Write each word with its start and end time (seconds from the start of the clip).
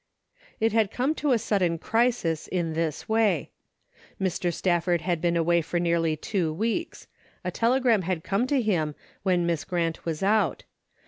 It 0.59 0.73
had 0.73 0.89
come 0.89 1.13
to 1.13 1.31
a 1.31 1.37
sudden 1.37 1.77
crisis 1.77 2.47
in 2.47 2.73
this 2.73 3.07
way. 3.07 3.51
Mr. 4.19 4.51
Stafford 4.51 5.01
had 5.01 5.21
been 5.21 5.37
away 5.37 5.61
for 5.61 5.79
nearly 5.79 6.15
two 6.17 6.51
weeks. 6.51 7.05
A 7.43 7.51
telegram 7.51 8.01
had 8.01 8.23
come 8.23 8.47
to 8.47 8.59
him, 8.59 8.95
when 9.21 9.45
Miss 9.45 9.63
Grant 9.63 10.03
was 10.03 10.23
out. 10.23 10.63